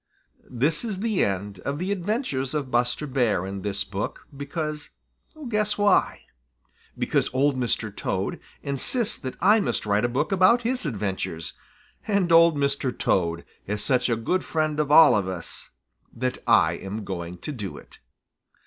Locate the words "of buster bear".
2.55-3.45